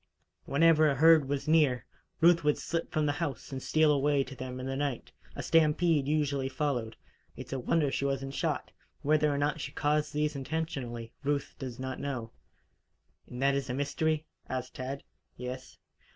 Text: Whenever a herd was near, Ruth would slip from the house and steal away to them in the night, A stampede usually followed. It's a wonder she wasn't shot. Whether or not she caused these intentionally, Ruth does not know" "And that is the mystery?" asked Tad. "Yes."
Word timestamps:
Whenever 0.45 0.89
a 0.89 0.95
herd 0.95 1.29
was 1.29 1.47
near, 1.47 1.85
Ruth 2.21 2.43
would 2.43 2.57
slip 2.57 2.91
from 2.91 3.05
the 3.05 3.11
house 3.11 3.51
and 3.51 3.61
steal 3.61 3.91
away 3.91 4.23
to 4.23 4.33
them 4.33 4.59
in 4.59 4.65
the 4.65 4.75
night, 4.75 5.11
A 5.35 5.43
stampede 5.43 6.07
usually 6.07 6.49
followed. 6.49 6.95
It's 7.35 7.53
a 7.53 7.59
wonder 7.59 7.91
she 7.91 8.05
wasn't 8.05 8.33
shot. 8.33 8.71
Whether 9.03 9.31
or 9.31 9.37
not 9.37 9.61
she 9.61 9.71
caused 9.71 10.11
these 10.11 10.35
intentionally, 10.35 11.13
Ruth 11.23 11.53
does 11.59 11.77
not 11.79 11.99
know" 11.99 12.31
"And 13.27 13.43
that 13.43 13.53
is 13.53 13.67
the 13.67 13.75
mystery?" 13.75 14.25
asked 14.49 14.73
Tad. 14.73 15.03
"Yes." 15.37 15.77